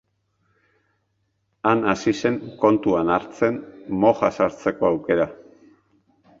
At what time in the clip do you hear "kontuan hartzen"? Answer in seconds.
2.65-3.63